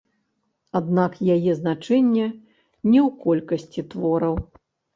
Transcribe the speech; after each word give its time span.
Аднак 0.79 1.17
яе 1.35 1.51
значэнне 1.59 2.25
не 2.91 2.99
ў 3.07 3.15
колькасці 3.29 3.87
твораў. 3.95 4.35